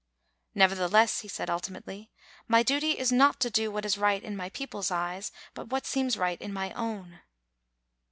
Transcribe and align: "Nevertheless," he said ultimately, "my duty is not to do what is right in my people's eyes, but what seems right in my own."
"Nevertheless," 0.55 1.19
he 1.19 1.27
said 1.27 1.47
ultimately, 1.47 2.09
"my 2.47 2.63
duty 2.63 2.97
is 2.97 3.11
not 3.11 3.39
to 3.41 3.51
do 3.51 3.69
what 3.69 3.85
is 3.85 3.99
right 3.99 4.23
in 4.23 4.35
my 4.35 4.49
people's 4.49 4.89
eyes, 4.89 5.31
but 5.53 5.69
what 5.69 5.85
seems 5.85 6.17
right 6.17 6.41
in 6.41 6.51
my 6.51 6.73
own." 6.73 7.21